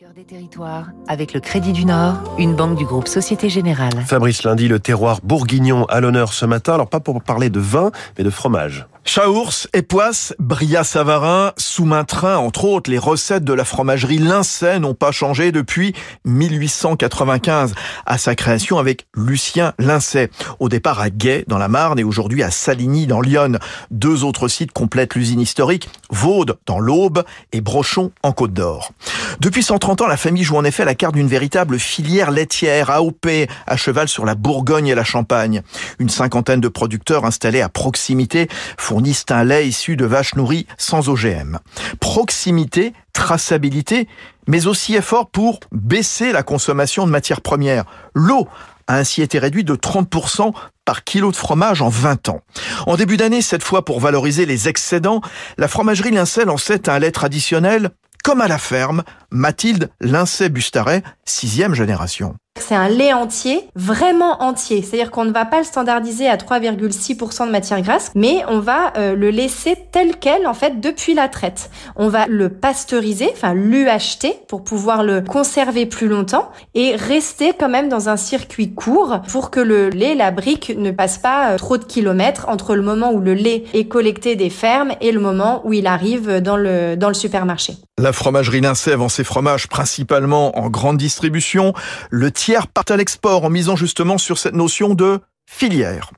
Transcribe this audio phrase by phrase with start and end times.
[0.00, 4.02] Cœur des territoires, avec le Crédit du Nord, une banque du groupe Société Générale.
[4.06, 6.72] Fabrice Lundi, le terroir bourguignon à l'honneur ce matin.
[6.72, 8.86] Alors pas pour parler de vin, mais de fromage.
[9.04, 15.52] Chaours, Époisse, Bria-Savarin, Sous-Maintrin, entre autres, les recettes de la fromagerie Lincey n'ont pas changé
[15.52, 15.94] depuis
[16.24, 17.74] 1895,
[18.06, 20.30] à sa création avec Lucien Lincey.
[20.60, 23.58] Au départ à Gay, dans la Marne, et aujourd'hui à Saligny, dans l'Yonne.
[23.90, 28.92] Deux autres sites complètent l'usine historique, Vaude, dans l'Aube, et Brochon, en Côte d'Or.
[29.40, 33.26] Depuis 130 ans, la famille joue en effet la carte d'une véritable filière laitière, AOP,
[33.66, 35.62] à cheval sur la Bourgogne et la Champagne.
[35.98, 41.08] Une cinquantaine de producteurs installés à proximité fournissent un lait issu de vaches nourries sans
[41.08, 41.58] OGM.
[42.00, 44.08] Proximité, traçabilité,
[44.46, 47.86] mais aussi effort pour baisser la consommation de matières premières.
[48.14, 48.46] L'eau
[48.88, 50.52] a ainsi été réduite de 30%
[50.84, 52.42] par kilo de fromage en 20 ans.
[52.86, 55.22] En début d'année, cette fois pour valoriser les excédents,
[55.56, 57.90] la fromagerie Lincey lançait un lait traditionnel
[58.22, 62.36] comme à la ferme, Mathilde Lincey-Bustaret, sixième génération.
[62.70, 64.80] C'est un lait entier, vraiment entier.
[64.80, 68.92] C'est-à-dire qu'on ne va pas le standardiser à 3,6% de matière grasse, mais on va
[68.96, 71.68] euh, le laisser tel quel, en fait, depuis la traite.
[71.96, 77.68] On va le pasteuriser, enfin l'UHT, pour pouvoir le conserver plus longtemps et rester quand
[77.68, 81.56] même dans un circuit court pour que le lait, la brique, ne passe pas euh,
[81.56, 85.18] trop de kilomètres entre le moment où le lait est collecté des fermes et le
[85.18, 87.74] moment où il arrive dans le, dans le supermarché.
[88.00, 91.74] La fromagerie Lincey vend ses fromages principalement en grande distribution.
[92.08, 96.10] Le tiers part à l'export en misant justement sur cette notion de filière.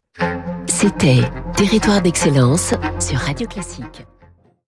[0.66, 1.20] C'était
[1.56, 4.06] Territoire d'excellence sur Radio Classique.